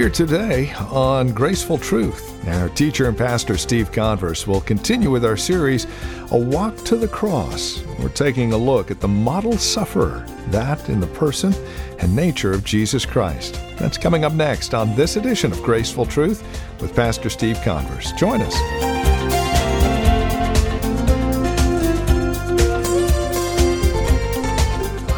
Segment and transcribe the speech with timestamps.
[0.00, 5.36] Here today on Graceful Truth, our teacher and pastor Steve Converse will continue with our
[5.36, 5.86] series,
[6.30, 7.82] A Walk to the Cross.
[7.98, 11.54] We're taking a look at the model sufferer, that in the person
[11.98, 13.60] and nature of Jesus Christ.
[13.78, 16.48] That's coming up next on this edition of Graceful Truth
[16.80, 18.12] with Pastor Steve Converse.
[18.12, 18.89] Join us.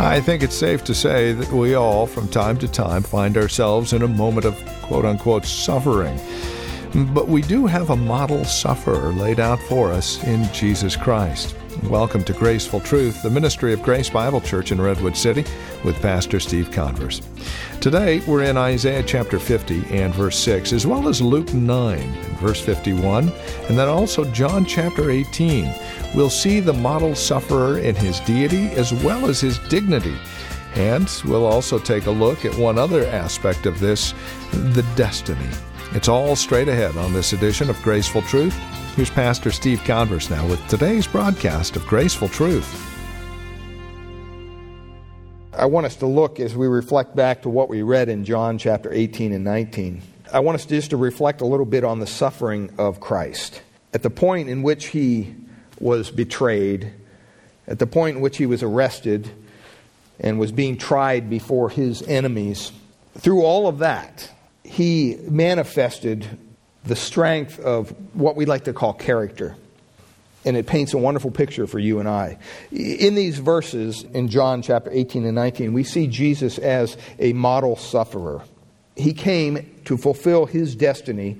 [0.03, 3.93] I think it's safe to say that we all, from time to time, find ourselves
[3.93, 6.19] in a moment of quote unquote suffering.
[7.15, 11.55] But we do have a model sufferer laid out for us in Jesus Christ.
[11.85, 15.45] Welcome to Graceful Truth, the ministry of Grace Bible Church in Redwood City,
[15.85, 17.21] with Pastor Steve Converse.
[17.81, 22.39] Today, we're in Isaiah chapter 50 and verse 6, as well as Luke 9 and
[22.39, 23.33] verse 51,
[23.69, 25.73] and then also John chapter 18
[26.15, 30.17] we'll see the model sufferer in his deity as well as his dignity.
[30.75, 34.15] And we'll also take a look at one other aspect of this
[34.53, 35.49] the destiny.
[35.93, 38.55] It's all straight ahead on this edition of Graceful Truth.
[38.95, 42.92] Here's Pastor Steve Converse now with today's broadcast of Graceful Truth.
[45.63, 48.59] I want us to look as we reflect back to what we read in John
[48.59, 50.03] chapter 18 and 19.
[50.33, 53.63] I want us just to reflect a little bit on the suffering of Christ.
[53.95, 55.37] At the point in which he
[55.79, 56.93] was betrayed,
[57.69, 59.31] at the point in which he was arrested
[60.19, 62.73] and was being tried before his enemies,
[63.19, 64.29] through all of that,
[64.65, 66.27] he manifested
[66.83, 69.55] the strength of what we like to call character.
[70.45, 72.39] And it paints a wonderful picture for you and I.
[72.73, 77.77] In these verses, in John chapter 18 and 19, we see Jesus as a model
[77.77, 78.43] sufferer.
[78.97, 81.39] He came to fulfill his destiny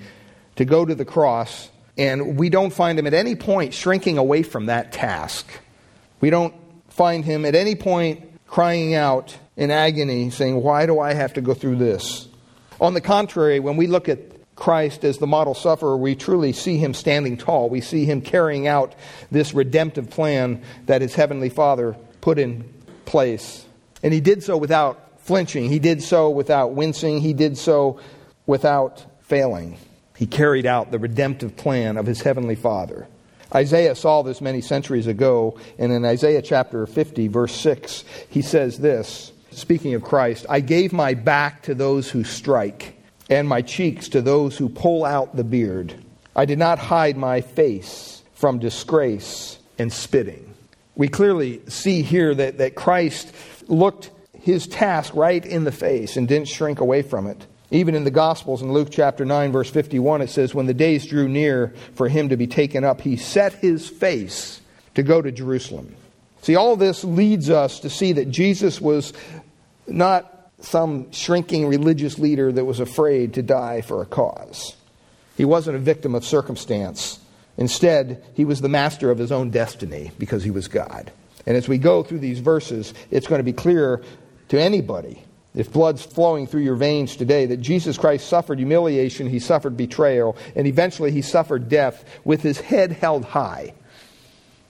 [0.57, 4.43] to go to the cross and we don't find him at any point shrinking away
[4.43, 5.47] from that task.
[6.21, 6.55] We don't
[6.89, 11.41] find him at any point crying out in agony, saying, Why do I have to
[11.41, 12.29] go through this?
[12.81, 14.32] On the contrary, when we look at
[14.63, 17.69] Christ as the model sufferer, we truly see him standing tall.
[17.69, 18.95] We see him carrying out
[19.29, 22.73] this redemptive plan that his heavenly Father put in
[23.05, 23.67] place.
[24.05, 27.99] And he did so without flinching, he did so without wincing, he did so
[28.47, 29.79] without failing.
[30.17, 33.09] He carried out the redemptive plan of his heavenly Father.
[33.53, 38.79] Isaiah saw this many centuries ago, and in Isaiah chapter 50, verse 6, he says
[38.79, 43.02] this speaking of Christ I gave my back to those who strike,
[43.33, 45.95] and my cheeks to those who pull out the beard.
[46.37, 50.53] I did not hide my face from disgrace and spitting.
[50.97, 53.33] We clearly see here that, that Christ
[53.69, 57.47] looked his task right in the face and didn't shrink away from it.
[57.71, 61.07] Even in the Gospels, in Luke chapter 9, verse 51, it says, When the days
[61.07, 64.61] drew near for him to be taken up, he set his face
[64.95, 65.97] to go to Jerusalem.
[66.43, 69.15] See, all this leads us to see that Jesus was
[69.87, 70.32] not
[70.63, 74.77] some shrinking religious leader that was afraid to die for a cause.
[75.37, 77.19] He wasn't a victim of circumstance.
[77.59, 81.13] Instead, he was the master of his own destiny because he was God.
[81.47, 84.03] And as we go through these verses, it's going to be clear
[84.49, 85.25] to anybody
[85.55, 90.37] if blood's flowing through your veins today, that Jesus Christ suffered humiliation, he suffered betrayal,
[90.57, 93.75] and eventually he suffered death with his head held high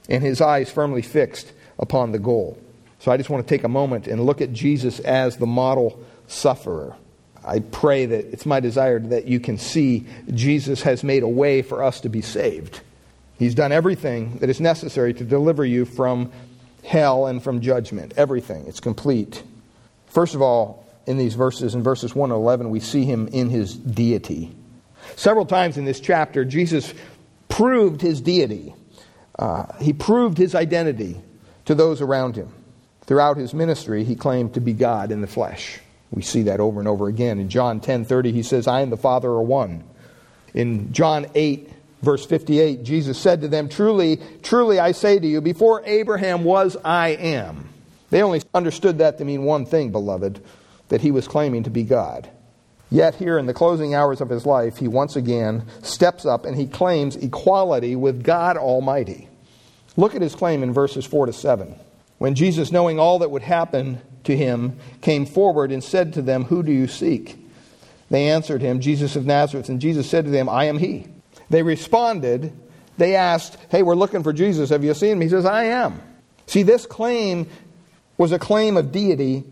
[0.08, 2.58] and his eyes firmly fixed upon the goal.
[3.02, 6.00] So I just want to take a moment and look at Jesus as the model
[6.28, 6.94] sufferer.
[7.44, 11.62] I pray that it's my desire that you can see Jesus has made a way
[11.62, 12.80] for us to be saved.
[13.40, 16.30] He's done everything that is necessary to deliver you from
[16.84, 18.14] hell and from judgment.
[18.16, 18.68] Everything.
[18.68, 19.42] It's complete.
[20.06, 23.50] First of all, in these verses, in verses 1 to 11, we see him in
[23.50, 24.54] his deity.
[25.16, 26.94] Several times in this chapter, Jesus
[27.48, 28.76] proved his deity.
[29.36, 31.20] Uh, he proved his identity
[31.64, 32.54] to those around him.
[33.06, 35.80] Throughout his ministry, he claimed to be God in the flesh.
[36.12, 37.38] We see that over and over again.
[37.38, 39.82] In John 10:30, he says, "I and the Father are one."
[40.54, 41.70] In John 8,
[42.02, 46.76] verse 58, Jesus said to them, "Truly, truly I say to you, before Abraham was,
[46.84, 47.70] I am."
[48.10, 50.40] They only understood that to mean one thing, beloved,
[50.90, 52.28] that he was claiming to be God.
[52.90, 56.56] Yet, here in the closing hours of his life, he once again steps up and
[56.56, 59.28] he claims equality with God Almighty.
[59.96, 61.74] Look at his claim in verses 4 to 7.
[62.22, 66.44] When Jesus, knowing all that would happen to him, came forward and said to them,
[66.44, 67.44] Who do you seek?
[68.10, 69.68] They answered him, Jesus of Nazareth.
[69.68, 71.08] And Jesus said to them, I am he.
[71.50, 72.52] They responded,
[72.96, 74.70] they asked, Hey, we're looking for Jesus.
[74.70, 75.20] Have you seen him?
[75.20, 76.00] He says, I am.
[76.46, 77.48] See, this claim
[78.18, 79.42] was a claim of deity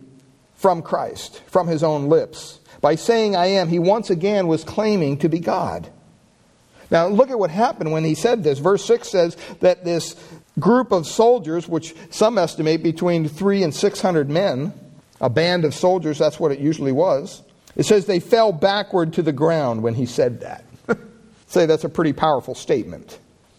[0.55, 2.61] from Christ, from his own lips.
[2.81, 5.91] By saying, I am, he once again was claiming to be God.
[6.91, 8.59] Now, look at what happened when he said this.
[8.59, 10.17] Verse 6 says that this
[10.59, 14.73] group of soldiers, which some estimate between three and 600 men,
[15.21, 17.43] a band of soldiers, that's what it usually was,
[17.77, 20.65] It says they fell backward to the ground when he said that.
[21.47, 23.19] Say that's a pretty powerful statement.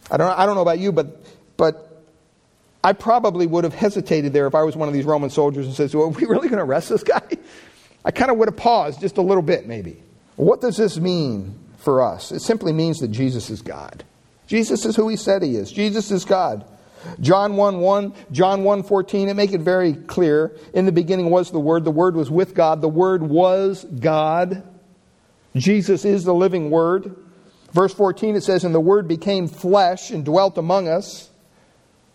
[0.09, 1.23] I don't, I don't know about you, but,
[1.55, 2.03] but
[2.83, 5.75] I probably would have hesitated there if I was one of these Roman soldiers and
[5.75, 7.21] says, well, are we really going to arrest this guy?
[8.05, 10.01] I kind of would have paused just a little bit, maybe.
[10.35, 12.31] What does this mean for us?
[12.31, 14.03] It simply means that Jesus is God.
[14.47, 15.71] Jesus is who he said he is.
[15.71, 16.65] Jesus is God.
[17.19, 20.55] John 1 1, John 1 14, it make it very clear.
[20.73, 24.63] In the beginning was the Word, the Word was with God, the Word was God.
[25.55, 27.15] Jesus is the living Word.
[27.73, 31.29] Verse 14, it says, And the Word became flesh and dwelt among us,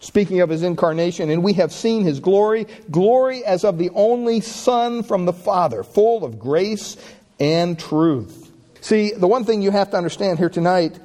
[0.00, 4.40] speaking of his incarnation, and we have seen his glory, glory as of the only
[4.40, 6.96] Son from the Father, full of grace
[7.40, 8.45] and truth.
[8.86, 10.96] See, the one thing you have to understand here tonight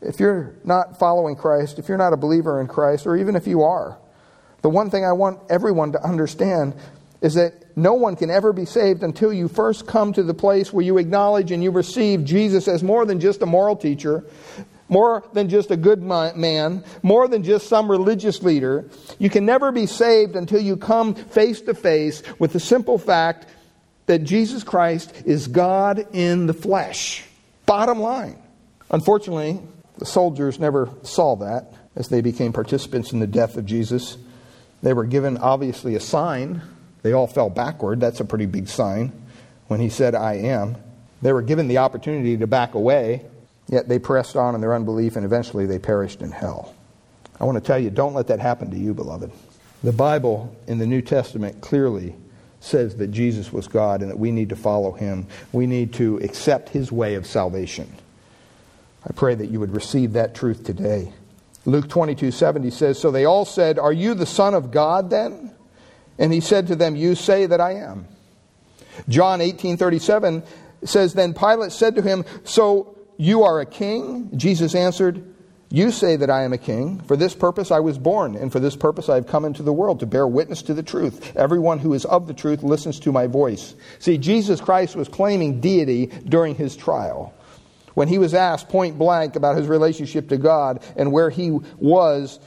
[0.00, 3.48] if you're not following Christ, if you're not a believer in Christ, or even if
[3.48, 3.98] you are,
[4.62, 6.76] the one thing I want everyone to understand
[7.22, 10.72] is that no one can ever be saved until you first come to the place
[10.72, 14.24] where you acknowledge and you receive Jesus as more than just a moral teacher,
[14.88, 18.88] more than just a good man, more than just some religious leader.
[19.18, 23.46] You can never be saved until you come face to face with the simple fact
[24.06, 27.24] that Jesus Christ is God in the flesh.
[27.66, 28.38] Bottom line.
[28.90, 29.60] Unfortunately,
[29.98, 34.16] the soldiers never saw that as they became participants in the death of Jesus.
[34.82, 36.60] They were given, obviously, a sign.
[37.02, 38.00] They all fell backward.
[38.00, 39.12] That's a pretty big sign
[39.68, 40.76] when he said, I am.
[41.22, 43.24] They were given the opportunity to back away,
[43.68, 46.74] yet they pressed on in their unbelief and eventually they perished in hell.
[47.40, 49.32] I want to tell you, don't let that happen to you, beloved.
[49.82, 52.14] The Bible in the New Testament clearly
[52.64, 55.26] says that Jesus was God and that we need to follow him.
[55.52, 57.92] We need to accept his way of salvation.
[59.06, 61.12] I pray that you would receive that truth today.
[61.66, 65.54] Luke 22 70 says, So they all said, Are you the Son of God then?
[66.18, 68.06] And he said to them, You say that I am.
[69.08, 70.42] John 18 37
[70.84, 74.30] says, Then Pilate said to him, So you are a king?
[74.36, 75.33] Jesus answered,
[75.70, 77.00] You say that I am a king.
[77.00, 79.72] For this purpose I was born, and for this purpose I have come into the
[79.72, 81.36] world, to bear witness to the truth.
[81.36, 83.74] Everyone who is of the truth listens to my voice.
[83.98, 87.34] See, Jesus Christ was claiming deity during his trial.
[87.94, 92.38] When he was asked point blank about his relationship to God and where he was,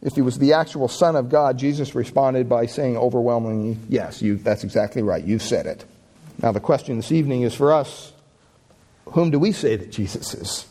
[0.00, 4.36] if he was the actual Son of God, Jesus responded by saying overwhelmingly, Yes, you,
[4.36, 5.24] that's exactly right.
[5.24, 5.84] You said it.
[6.40, 8.12] Now, the question this evening is for us
[9.06, 10.66] whom do we say that Jesus is?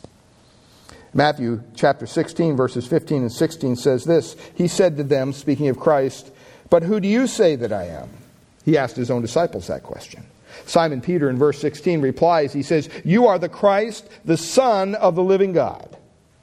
[1.14, 5.78] Matthew chapter 16, verses 15 and 16 says this He said to them, speaking of
[5.78, 6.30] Christ,
[6.70, 8.08] But who do you say that I am?
[8.64, 10.24] He asked his own disciples that question.
[10.66, 15.14] Simon Peter in verse 16 replies, he says, You are the Christ, the Son of
[15.14, 15.96] the living God.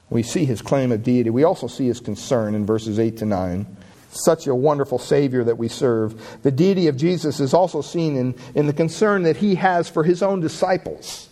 [0.08, 1.30] We see his claim of deity.
[1.30, 3.76] We also see his concern in verses 8 to 9.
[4.10, 6.42] Such a wonderful Savior that we serve.
[6.42, 10.02] The deity of Jesus is also seen in, in the concern that he has for
[10.02, 11.28] his own disciples.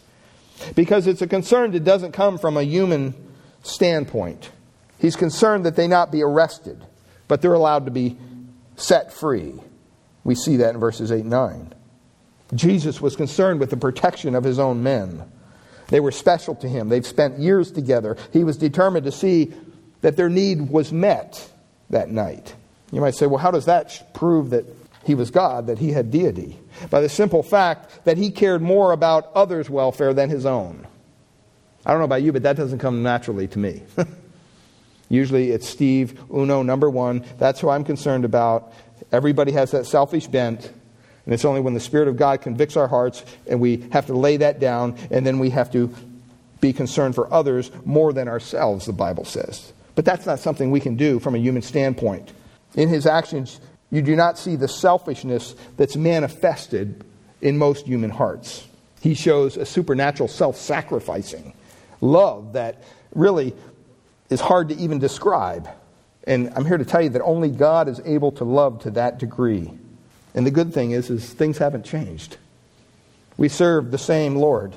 [0.76, 3.14] Because it's a concern that doesn't come from a human
[3.62, 4.50] standpoint.
[4.98, 6.84] He's concerned that they not be arrested,
[7.28, 8.16] but they're allowed to be
[8.76, 9.54] set free.
[10.24, 11.74] We see that in verses 8 and 9.
[12.54, 15.24] Jesus was concerned with the protection of his own men.
[15.88, 16.88] They were special to him.
[16.88, 18.16] They've spent years together.
[18.32, 19.52] He was determined to see
[20.00, 21.50] that their need was met
[21.90, 22.54] that night.
[22.92, 24.64] You might say, well, how does that prove that
[25.04, 26.58] he was God, that he had deity?
[26.90, 30.86] By the simple fact that he cared more about others' welfare than his own.
[31.88, 33.82] I don't know about you, but that doesn't come naturally to me.
[35.08, 37.24] Usually it's Steve, Uno, number one.
[37.38, 38.74] That's who I'm concerned about.
[39.10, 40.66] Everybody has that selfish bent.
[41.24, 44.12] And it's only when the Spirit of God convicts our hearts and we have to
[44.12, 45.94] lay that down and then we have to
[46.60, 49.72] be concerned for others more than ourselves, the Bible says.
[49.94, 52.32] But that's not something we can do from a human standpoint.
[52.74, 57.02] In his actions, you do not see the selfishness that's manifested
[57.40, 58.66] in most human hearts.
[59.00, 61.54] He shows a supernatural self sacrificing
[62.00, 62.82] love that
[63.14, 63.54] really
[64.30, 65.68] is hard to even describe.
[66.24, 69.18] And I'm here to tell you that only God is able to love to that
[69.18, 69.72] degree.
[70.34, 72.36] And the good thing is, is things haven't changed.
[73.36, 74.76] We serve the same Lord.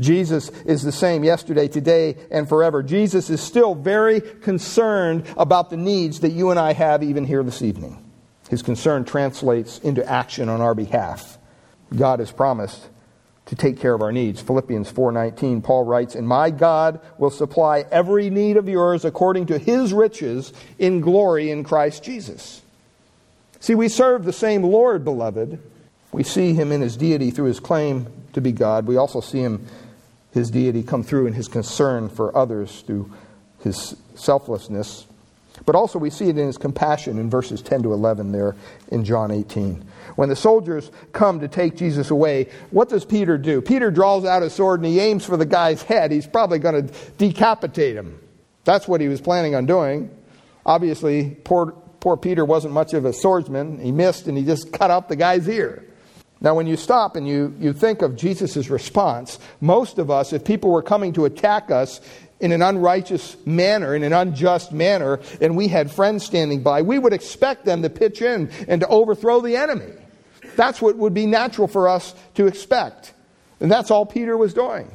[0.00, 2.82] Jesus is the same yesterday, today, and forever.
[2.82, 7.42] Jesus is still very concerned about the needs that you and I have even here
[7.42, 8.02] this evening.
[8.48, 11.38] His concern translates into action on our behalf.
[11.94, 12.88] God has promised
[13.50, 14.40] to take care of our needs.
[14.40, 19.58] Philippians 4:19 Paul writes, "And my God will supply every need of yours according to
[19.58, 22.62] his riches in glory in Christ Jesus."
[23.58, 25.58] See, we serve the same Lord, beloved.
[26.12, 28.86] We see him in his deity through his claim to be God.
[28.86, 29.66] We also see him,
[30.30, 33.10] his deity, come through in his concern for others through
[33.58, 35.06] his selflessness.
[35.66, 38.56] But also we see it in his compassion in verses 10 to 11 there
[38.88, 39.84] in John 18.
[40.16, 43.60] When the soldiers come to take Jesus away, what does Peter do?
[43.60, 46.10] Peter draws out his sword and he aims for the guy's head.
[46.12, 48.18] He's probably going to decapitate him.
[48.64, 50.10] That's what he was planning on doing.
[50.66, 53.78] Obviously, poor, poor Peter wasn't much of a swordsman.
[53.78, 55.84] He missed and he just cut off the guy's ear.
[56.42, 60.42] Now, when you stop and you, you think of Jesus' response, most of us, if
[60.42, 62.00] people were coming to attack us
[62.40, 66.98] in an unrighteous manner, in an unjust manner, and we had friends standing by, we
[66.98, 69.92] would expect them to pitch in and to overthrow the enemy.
[70.56, 73.12] That's what would be natural for us to expect.
[73.60, 74.90] And that's all Peter was doing.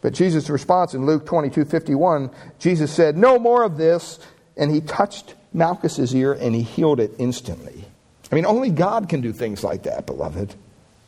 [0.00, 4.18] But Jesus' response in Luke 22 51, Jesus said, No more of this.
[4.56, 7.84] And he touched Malchus's ear and he healed it instantly.
[8.30, 10.54] I mean, only God can do things like that, beloved.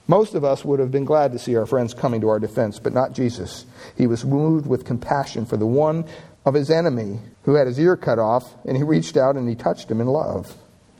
[0.08, 2.78] Most of us would have been glad to see our friends coming to our defense,
[2.78, 3.66] but not Jesus.
[3.96, 6.04] He was moved with compassion for the one
[6.44, 9.54] of his enemy who had his ear cut off, and he reached out and he
[9.54, 10.56] touched him in love.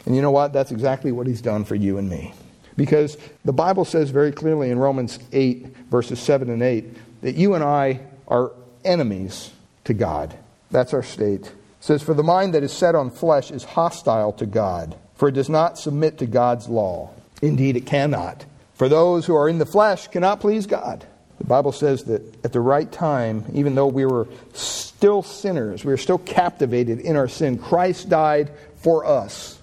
[0.06, 0.52] And you know what?
[0.52, 2.32] That's exactly what he's done for you and me.
[2.76, 7.54] Because the Bible says very clearly in Romans 8, verses 7 and 8, that you
[7.54, 8.52] and I are
[8.85, 9.52] enemies
[9.85, 10.37] to God.
[10.71, 11.47] That's our state.
[11.47, 15.28] It says, For the mind that is set on flesh is hostile to God, for
[15.28, 17.11] it does not submit to God's law.
[17.42, 18.44] Indeed, it cannot.
[18.83, 21.07] For those who are in the flesh cannot please God.
[21.39, 25.93] The Bible says that at the right time, even though we were still sinners, we
[25.93, 29.57] were still captivated in our sin, Christ died for us.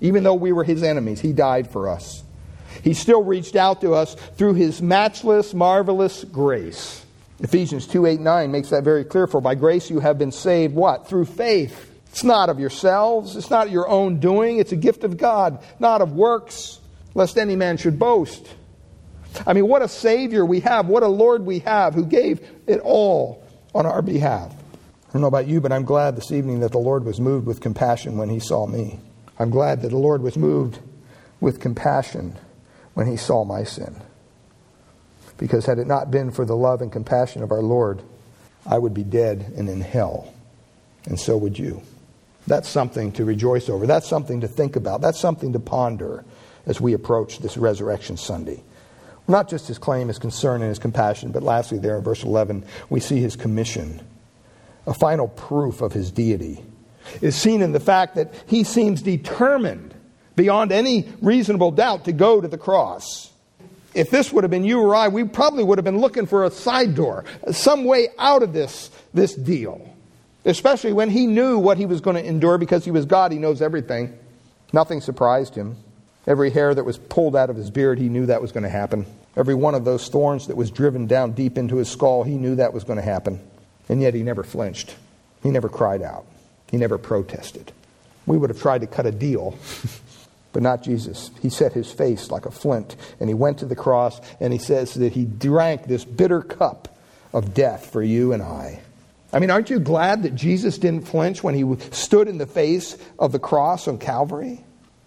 [0.00, 2.24] Even though we were his enemies, he died for us.
[2.82, 7.06] He still reached out to us through his matchless, marvelous grace.
[7.38, 9.28] Ephesians 2 8 9 makes that very clear.
[9.28, 11.06] For by grace you have been saved, what?
[11.06, 11.92] Through faith.
[12.10, 16.02] It's not of yourselves, it's not your own doing, it's a gift of God, not
[16.02, 16.80] of works,
[17.14, 18.44] lest any man should boast.
[19.46, 22.80] I mean, what a Savior we have, what a Lord we have who gave it
[22.80, 24.52] all on our behalf.
[24.52, 27.46] I don't know about you, but I'm glad this evening that the Lord was moved
[27.46, 29.00] with compassion when he saw me.
[29.38, 30.78] I'm glad that the Lord was moved
[31.40, 32.36] with compassion
[32.94, 34.00] when he saw my sin.
[35.36, 38.02] Because had it not been for the love and compassion of our Lord,
[38.66, 40.32] I would be dead and in hell.
[41.06, 41.82] And so would you.
[42.46, 43.86] That's something to rejoice over.
[43.86, 45.00] That's something to think about.
[45.00, 46.24] That's something to ponder
[46.66, 48.62] as we approach this Resurrection Sunday.
[49.26, 52.64] Not just his claim, his concern, and his compassion, but lastly, there in verse 11,
[52.90, 54.00] we see his commission.
[54.86, 56.62] A final proof of his deity
[57.20, 59.94] is seen in the fact that he seems determined,
[60.36, 63.30] beyond any reasonable doubt, to go to the cross.
[63.94, 66.44] If this would have been you or I, we probably would have been looking for
[66.44, 69.88] a side door, some way out of this, this deal.
[70.44, 73.38] Especially when he knew what he was going to endure because he was God, he
[73.38, 74.18] knows everything.
[74.72, 75.76] Nothing surprised him.
[76.26, 78.70] Every hair that was pulled out of his beard, he knew that was going to
[78.70, 79.06] happen.
[79.36, 82.54] Every one of those thorns that was driven down deep into his skull, he knew
[82.56, 83.40] that was going to happen.
[83.88, 84.94] And yet he never flinched.
[85.42, 86.24] He never cried out.
[86.70, 87.72] He never protested.
[88.26, 89.58] We would have tried to cut a deal,
[90.52, 91.30] but not Jesus.
[91.42, 94.58] He set his face like a flint, and he went to the cross, and he
[94.58, 96.96] says that he drank this bitter cup
[97.34, 98.80] of death for you and I.
[99.32, 102.96] I mean, aren't you glad that Jesus didn't flinch when he stood in the face
[103.18, 104.64] of the cross on Calvary?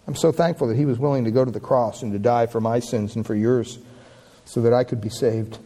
[0.08, 2.46] I'm so thankful that he was willing to go to the cross and to die
[2.46, 3.78] for my sins and for yours
[4.46, 5.58] so that I could be saved.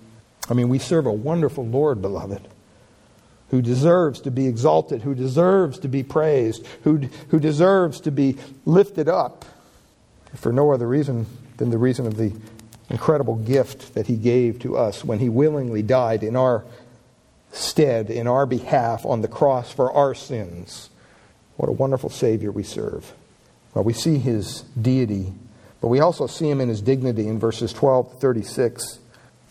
[0.51, 2.49] I mean, we serve a wonderful Lord, beloved,
[3.51, 6.97] who deserves to be exalted, who deserves to be praised, who,
[7.29, 9.45] who deserves to be lifted up
[10.35, 11.27] for no other reason
[11.59, 12.33] than the reason of the
[12.91, 16.65] incredible gift that he gave to us when he willingly died in our
[17.53, 20.91] stead, in our behalf on the cross for our sins.
[21.57, 23.15] What a wonderful Savior we serve.
[23.75, 25.33] Well, we see his deity,
[25.81, 28.99] but we also see him in his dignity in verses 12 to 36.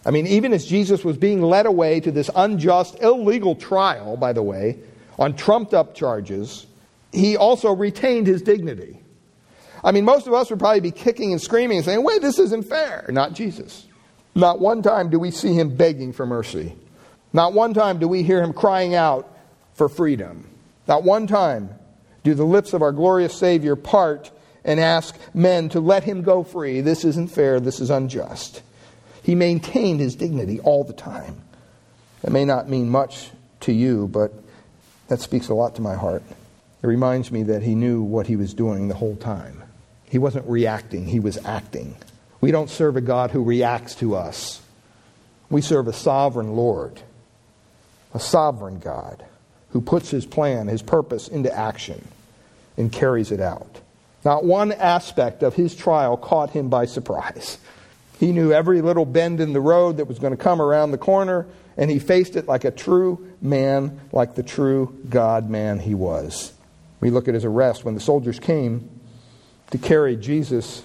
[0.06, 4.34] I mean, even as Jesus was being led away to this unjust, illegal trial, by
[4.34, 4.80] the way,
[5.20, 6.66] on trumped up charges,
[7.12, 9.00] he also retained his dignity.
[9.84, 12.40] I mean, most of us would probably be kicking and screaming and saying, wait, this
[12.40, 13.06] isn't fair.
[13.10, 13.88] Not Jesus.
[14.36, 16.76] Not one time do we see him begging for mercy.
[17.34, 19.36] Not one time do we hear him crying out
[19.74, 20.48] for freedom.
[20.88, 21.70] Not one time
[22.24, 24.32] do the lips of our glorious Savior part
[24.64, 26.82] and ask men to let him go free.
[26.82, 27.60] This isn't fair.
[27.60, 28.62] This is unjust.
[29.24, 31.42] He maintained his dignity all the time.
[32.22, 33.30] That may not mean much
[33.62, 34.34] to you, but
[35.08, 36.24] that speaks a lot to my heart.
[36.84, 39.64] It reminds me that he knew what he was doing the whole time.
[40.10, 41.96] He wasn't reacting, he was acting.
[42.40, 44.62] We don't serve a God who reacts to us.
[45.50, 47.02] We serve a sovereign Lord,
[48.14, 49.24] a sovereign God
[49.72, 52.08] who puts his plan, his purpose into action
[52.78, 53.82] and carries it out.
[54.24, 57.58] Not one aspect of his trial caught him by surprise.
[58.20, 60.98] He knew every little bend in the road that was going to come around the
[60.98, 65.96] corner, and he faced it like a true man, like the true God man he
[65.96, 66.54] was.
[67.00, 67.84] We look at his arrest.
[67.84, 68.88] When the soldiers came
[69.72, 70.84] to carry Jesus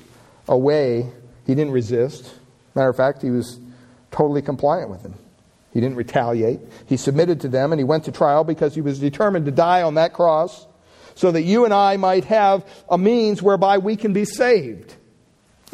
[0.49, 1.11] away,
[1.47, 2.33] he didn't resist.
[2.75, 3.59] Matter of fact, he was
[4.11, 5.15] totally compliant with them.
[5.77, 6.61] He didn't retaliate.
[6.87, 9.83] He submitted to them and he went to trial because he was determined to die
[9.83, 10.67] on that cross
[11.15, 14.95] so that you and I might have a means whereby we can be saved.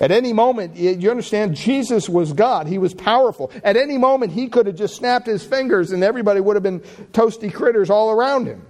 [0.00, 2.66] At any moment, you understand, Jesus was God.
[2.66, 3.52] He was powerful.
[3.62, 6.80] At any moment, he could have just snapped his fingers and everybody would have been
[7.12, 8.66] toasty critters all around him.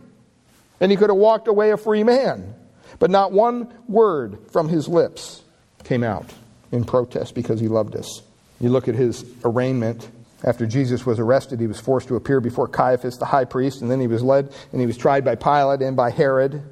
[0.80, 2.54] And he could have walked away a free man.
[2.98, 5.40] But not one word from his lips
[5.84, 6.26] came out
[6.70, 8.20] in protest because he loved us.
[8.60, 10.10] You look at his arraignment
[10.44, 13.90] after Jesus was arrested, he was forced to appear before Caiaphas, the high priest, and
[13.90, 16.62] then he was led and he was tried by Pilate and by Herod.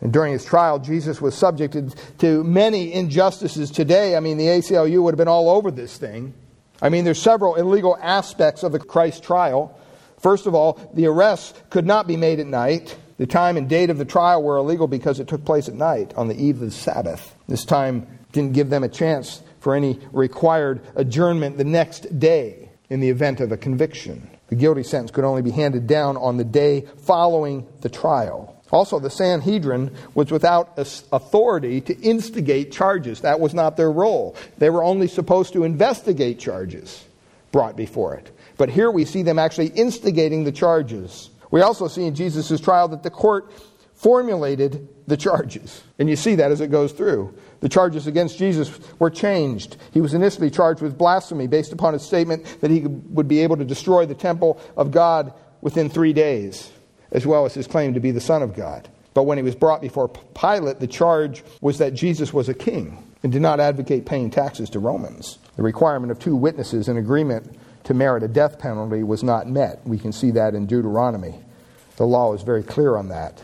[0.00, 4.16] And during his trial, Jesus was subjected to many injustices today.
[4.16, 6.34] I mean, the ACLU would have been all over this thing.
[6.80, 9.76] I mean, there's several illegal aspects of the Christ trial.
[10.20, 12.96] First of all, the arrest could not be made at night.
[13.16, 16.14] The time and date of the trial were illegal because it took place at night
[16.14, 17.34] on the eve of the Sabbath.
[17.48, 23.00] This time didn't give them a chance for any required adjournment the next day in
[23.00, 24.30] the event of a conviction.
[24.48, 28.54] The guilty sentence could only be handed down on the day following the trial.
[28.70, 33.20] Also, the Sanhedrin was without authority to instigate charges.
[33.20, 34.36] That was not their role.
[34.58, 37.04] They were only supposed to investigate charges
[37.50, 38.30] brought before it.
[38.58, 41.30] But here we see them actually instigating the charges.
[41.50, 43.52] We also see in Jesus' trial that the court
[43.98, 45.82] formulated the charges.
[45.98, 47.36] And you see that as it goes through.
[47.60, 49.76] The charges against Jesus were changed.
[49.92, 53.56] He was initially charged with blasphemy based upon his statement that he would be able
[53.56, 56.70] to destroy the temple of God within three days,
[57.10, 58.88] as well as his claim to be the Son of God.
[59.14, 63.02] But when he was brought before Pilate, the charge was that Jesus was a king
[63.24, 65.38] and did not advocate paying taxes to Romans.
[65.56, 69.84] The requirement of two witnesses in agreement to merit a death penalty was not met.
[69.84, 71.40] We can see that in Deuteronomy.
[71.96, 73.42] The law is very clear on that.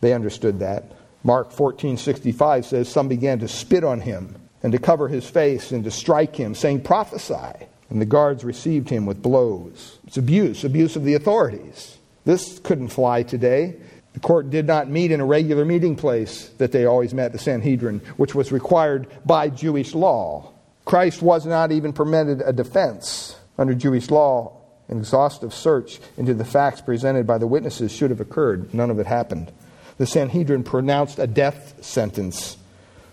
[0.00, 0.84] They understood that.
[1.22, 5.82] Mark 14:65 says some began to spit on him and to cover his face and
[5.84, 9.98] to strike him saying prophesy and the guards received him with blows.
[10.06, 11.98] It's abuse, abuse of the authorities.
[12.24, 13.76] This couldn't fly today.
[14.12, 17.38] The court did not meet in a regular meeting place that they always met, the
[17.38, 20.52] Sanhedrin, which was required by Jewish law.
[20.84, 23.36] Christ was not even permitted a defense.
[23.58, 24.52] Under Jewish law,
[24.88, 28.72] an exhaustive search into the facts presented by the witnesses should have occurred.
[28.72, 29.52] None of it happened
[29.98, 32.56] the Sanhedrin pronounced a death sentence.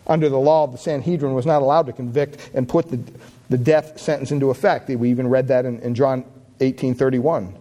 [0.05, 2.99] Under the law, the Sanhedrin was not allowed to convict and put the,
[3.49, 4.89] the death sentence into effect.
[4.89, 6.25] We even read that in, in John
[6.59, 7.53] 18:31.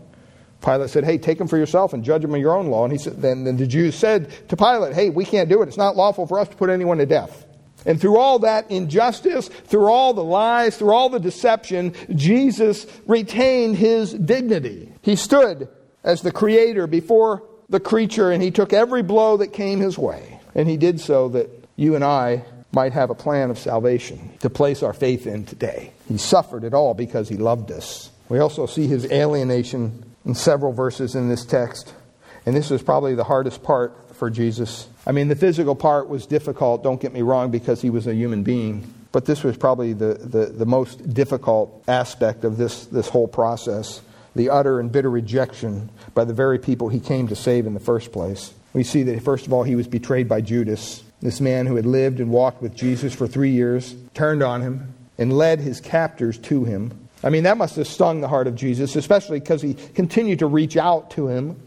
[0.60, 2.92] Pilate said, "Hey, take him for yourself and judge him in your own law." And
[2.92, 5.68] he said, then, then the Jews said to Pilate, "Hey, we can't do it.
[5.68, 7.46] It's not lawful for us to put anyone to death."
[7.84, 13.76] And through all that injustice, through all the lies, through all the deception, Jesus retained
[13.76, 14.92] his dignity.
[15.02, 15.68] He stood
[16.04, 20.40] as the creator before the creature and he took every blow that came his way.
[20.54, 24.50] And he did so that you and I might have a plan of salvation to
[24.50, 25.92] place our faith in today.
[26.08, 28.10] He suffered it all because he loved us.
[28.28, 31.92] We also see his alienation in several verses in this text.
[32.46, 34.88] And this was probably the hardest part for Jesus.
[35.06, 38.14] I mean, the physical part was difficult, don't get me wrong, because he was a
[38.14, 38.92] human being.
[39.10, 44.00] But this was probably the, the, the most difficult aspect of this, this whole process
[44.34, 47.80] the utter and bitter rejection by the very people he came to save in the
[47.80, 48.52] first place.
[48.72, 51.02] We see that, first of all, he was betrayed by Judas.
[51.20, 54.94] This man who had lived and walked with Jesus for three years turned on him
[55.18, 56.98] and led his captors to him.
[57.22, 60.46] I mean, that must have stung the heart of Jesus, especially because he continued to
[60.46, 61.60] reach out to him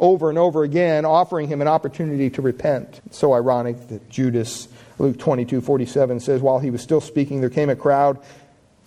[0.00, 3.00] over and over again, offering him an opportunity to repent.
[3.06, 7.50] It's so ironic that Judas, Luke 22 47 says, while he was still speaking, there
[7.50, 8.18] came a crowd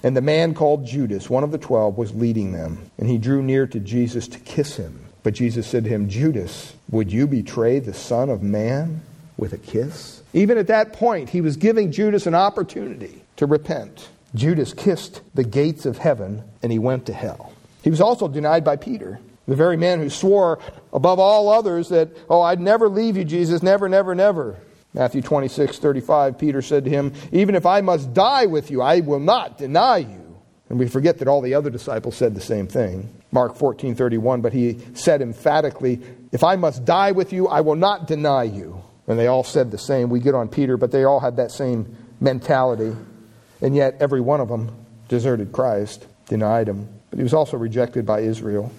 [0.05, 2.91] and the man called Judas, one of the twelve, was leading them.
[2.99, 4.99] And he drew near to Jesus to kiss him.
[5.23, 9.01] But Jesus said to him, Judas, would you betray the Son of Man
[9.35, 10.21] with a kiss?
[10.31, 14.09] Even at that point, he was giving Judas an opportunity to repent.
[14.35, 17.51] Judas kissed the gates of heaven and he went to hell.
[17.81, 20.59] He was also denied by Peter, the very man who swore
[20.93, 24.57] above all others that, Oh, I'd never leave you, Jesus, never, never, never.
[24.95, 29.01] Matthew 26, 35, Peter said to him, Even if I must die with you, I
[29.01, 30.39] will not deny you.
[30.69, 33.13] And we forget that all the other disciples said the same thing.
[33.29, 37.75] Mark 14, 31, but he said emphatically, If I must die with you, I will
[37.75, 38.81] not deny you.
[39.05, 40.09] And they all said the same.
[40.09, 42.95] We get on Peter, but they all had that same mentality.
[43.61, 44.73] And yet, every one of them
[45.09, 46.87] deserted Christ, denied him.
[47.09, 48.71] But he was also rejected by Israel.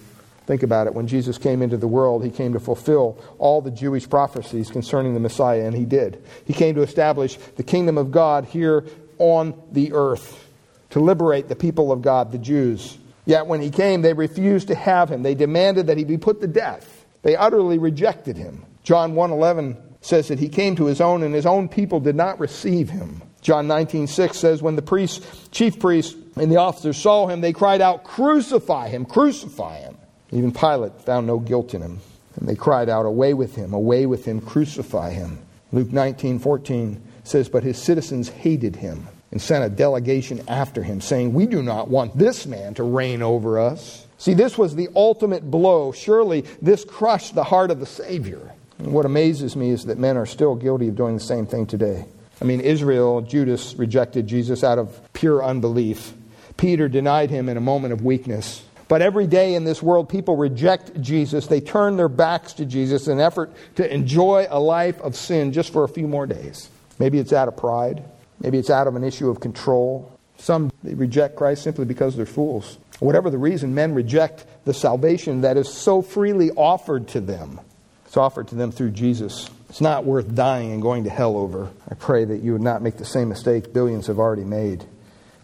[0.46, 0.94] Think about it.
[0.94, 5.14] When Jesus came into the world, he came to fulfill all the Jewish prophecies concerning
[5.14, 6.22] the Messiah, and he did.
[6.44, 8.84] He came to establish the kingdom of God here
[9.18, 10.48] on the earth,
[10.90, 12.96] to liberate the people of God, the Jews.
[13.24, 15.24] Yet when he came, they refused to have him.
[15.24, 17.04] They demanded that he be put to death.
[17.22, 18.64] They utterly rejected him.
[18.84, 22.38] John 1:11 says that he came to his own and his own people did not
[22.38, 23.20] receive him.
[23.40, 27.80] John 19:6 says when the priests, chief priests and the officers saw him they cried
[27.80, 29.95] out crucify him crucify him.
[30.30, 32.00] Even Pilate found no guilt in him
[32.36, 35.38] and they cried out away with him away with him crucify him.
[35.72, 41.34] Luke 19:14 says but his citizens hated him and sent a delegation after him saying
[41.34, 44.06] we do not want this man to reign over us.
[44.18, 45.92] See this was the ultimate blow.
[45.92, 48.52] Surely this crushed the heart of the Savior.
[48.78, 51.66] And what amazes me is that men are still guilty of doing the same thing
[51.66, 52.04] today.
[52.40, 56.12] I mean, Israel, Judas rejected Jesus out of pure unbelief.
[56.58, 58.62] Peter denied him in a moment of weakness.
[58.88, 61.46] But every day in this world, people reject Jesus.
[61.46, 65.52] They turn their backs to Jesus in an effort to enjoy a life of sin
[65.52, 66.68] just for a few more days.
[66.98, 68.04] Maybe it's out of pride.
[68.40, 70.12] Maybe it's out of an issue of control.
[70.38, 72.78] Some reject Christ simply because they're fools.
[73.00, 77.60] Whatever the reason, men reject the salvation that is so freely offered to them.
[78.06, 79.50] It's offered to them through Jesus.
[79.68, 81.70] It's not worth dying and going to hell over.
[81.90, 84.84] I pray that you would not make the same mistake billions have already made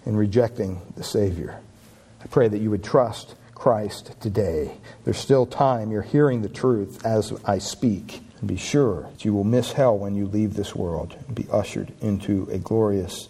[0.06, 1.60] in rejecting the Savior.
[2.22, 4.72] I pray that you would trust Christ today.
[5.04, 5.90] There's still time.
[5.90, 8.22] You're hearing the truth as I speak.
[8.44, 11.92] Be sure that you will miss hell when you leave this world and be ushered
[12.00, 13.28] into a glorious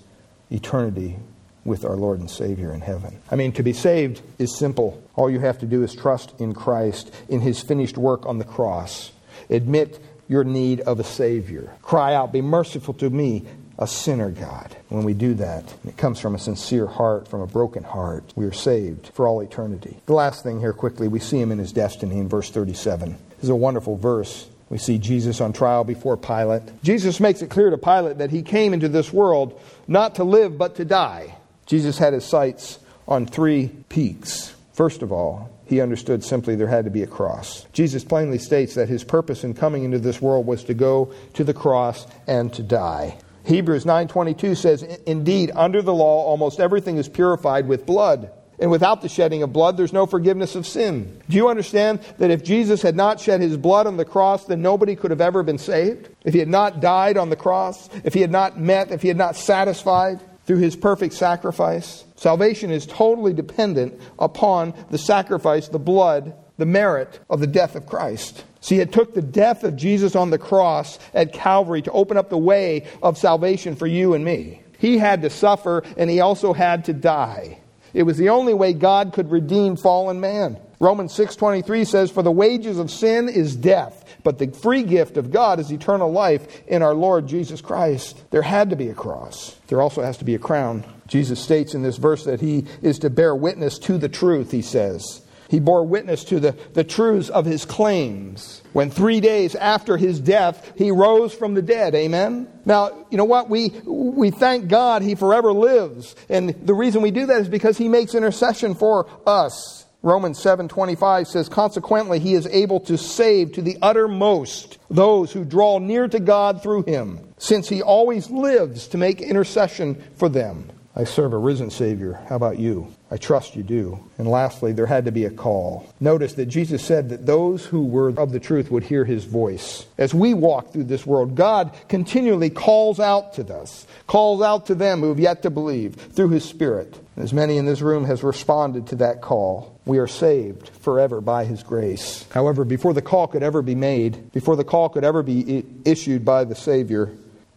[0.51, 1.17] eternity
[1.65, 3.21] with our Lord and Savior in heaven.
[3.31, 5.03] I mean, to be saved is simple.
[5.15, 8.45] All you have to do is trust in Christ, in His finished work on the
[8.45, 9.13] cross.
[9.49, 11.75] Admit your need of a Savior.
[11.83, 13.45] Cry out, Be merciful to me,
[13.79, 14.77] a sinner, God.
[14.89, 18.45] When we do that, it comes from a sincere heart, from a broken heart, we
[18.45, 19.97] are saved for all eternity.
[20.07, 23.11] The last thing here, quickly, we see him in his destiny in verse 37.
[23.31, 24.47] This is a wonderful verse.
[24.69, 26.63] We see Jesus on trial before Pilate.
[26.83, 30.57] Jesus makes it clear to Pilate that he came into this world not to live,
[30.57, 31.37] but to die.
[31.67, 34.55] Jesus had his sights on three peaks.
[34.73, 37.67] First of all, he understood simply there had to be a cross.
[37.73, 41.45] Jesus plainly states that his purpose in coming into this world was to go to
[41.45, 43.19] the cross and to die.
[43.45, 49.03] Hebrews 9:22 says, "Indeed, under the law almost everything is purified with blood." And without
[49.03, 51.09] the shedding of blood, there's no forgiveness of sin.
[51.29, 54.63] Do you understand that if Jesus had not shed his blood on the cross, then
[54.63, 56.09] nobody could have ever been saved?
[56.25, 59.09] If he had not died on the cross, if he had not met, if he
[59.09, 65.81] had not satisfied through his perfect sacrifice, Salvation is totally dependent upon the sacrifice, the
[65.81, 68.45] blood, the merit of the death of Christ.
[68.61, 72.31] See, it took the death of Jesus on the cross at Calvary to open up
[72.31, 74.63] the way of salvation for you and me.
[74.79, 77.59] He had to suffer and he also had to die.
[77.95, 80.57] It was the only way God could redeem fallen man.
[80.81, 85.31] Romans 6:23 says for the wages of sin is death, but the free gift of
[85.31, 88.21] God is eternal life in our Lord Jesus Christ.
[88.31, 89.57] There had to be a cross.
[89.69, 90.85] There also has to be a crown.
[91.07, 94.63] Jesus states in this verse that he is to bear witness to the truth, he
[94.63, 95.21] says.
[95.53, 98.63] He bore witness to the, the truths of his claims.
[98.73, 101.95] When three days after his death, he rose from the dead.
[101.95, 102.49] Amen?
[102.65, 103.51] Now, you know what?
[103.51, 106.17] We, we thank God he forever lives.
[106.31, 109.85] And the reason we do that is because he makes intercession for us.
[110.01, 115.79] Romans 7:25 says consequently he is able to save to the uttermost those who draw
[115.79, 120.73] near to God through him since he always lives to make intercession for them.
[120.97, 122.21] I serve a risen Savior.
[122.29, 122.89] How about you?
[123.13, 124.03] I trust you do.
[124.17, 125.87] And lastly, there had to be a call.
[126.01, 129.85] Notice that Jesus said that those who were of the truth would hear his voice.
[129.99, 134.75] As we walk through this world, God continually calls out to us, calls out to
[134.75, 136.99] them who have yet to believe through his Spirit.
[137.19, 141.45] As many in this room has responded to that call, we are saved forever by
[141.45, 142.25] his grace.
[142.31, 146.25] However, before the call could ever be made, before the call could ever be issued
[146.25, 147.13] by the Savior,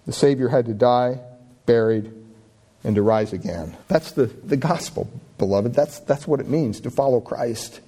[0.05, 1.21] the Savior had to die,
[1.65, 2.11] buried,
[2.83, 3.75] and to rise again.
[3.87, 5.73] That's the, the gospel, beloved.
[5.73, 7.81] That's, that's what it means to follow Christ.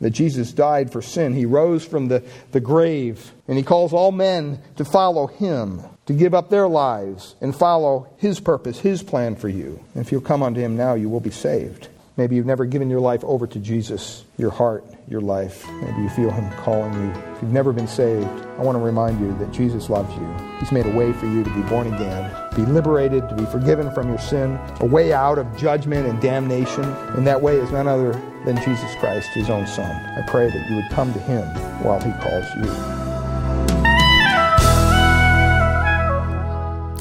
[0.00, 1.32] That Jesus died for sin.
[1.32, 6.12] He rose from the, the grave, and he calls all men to follow him, to
[6.12, 9.82] give up their lives and follow his purpose, his plan for you.
[9.94, 11.88] And if you'll come unto him now, you will be saved.
[12.16, 15.68] Maybe you've never given your life over to Jesus, your heart, your life.
[15.82, 17.10] Maybe you feel Him calling you.
[17.34, 18.26] If you've never been saved,
[18.58, 20.34] I want to remind you that Jesus loves you.
[20.58, 23.92] He's made a way for you to be born again, be liberated, to be forgiven
[23.92, 26.84] from your sin, a way out of judgment and damnation.
[27.14, 28.12] And that way is none other
[28.46, 29.90] than Jesus Christ, His own Son.
[29.90, 31.46] I pray that you would come to Him
[31.82, 33.05] while He calls you.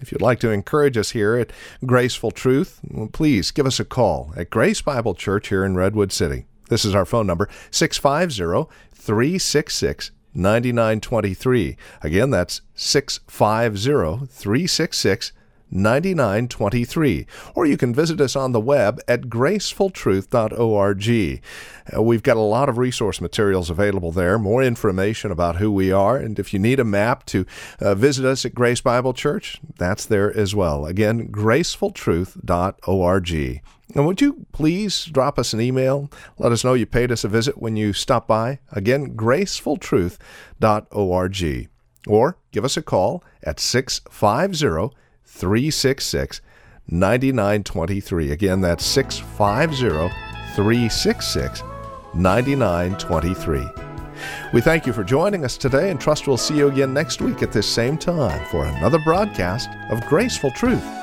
[0.00, 1.52] If you'd like to encourage us here at
[1.84, 2.80] Graceful Truth,
[3.12, 6.46] please give us a call at Grace Bible Church here in Redwood City.
[6.68, 11.76] This is our phone number, 650 366 9923.
[12.02, 15.32] Again, that's 650 366
[15.70, 17.26] 9923.
[17.54, 21.42] Or you can visit us on the web at gracefultruth.org.
[21.92, 25.92] Uh, we've got a lot of resource materials available there, more information about who we
[25.92, 26.16] are.
[26.16, 27.46] And if you need a map to
[27.80, 30.86] uh, visit us at Grace Bible Church, that's there as well.
[30.86, 33.62] Again, gracefultruth.org.
[33.94, 36.08] And would you please drop us an email?
[36.38, 38.60] Let us know you paid us a visit when you stop by.
[38.70, 41.68] Again, gracefultruth.org.
[42.06, 44.96] Or give us a call at 650
[45.30, 46.40] 366
[46.88, 48.32] 9923.
[48.32, 50.14] Again, that's 650
[50.54, 51.62] 366
[52.14, 53.68] 9923.
[54.52, 57.42] We thank you for joining us today and trust we'll see you again next week
[57.42, 60.99] at this same time for another broadcast of Graceful Truth.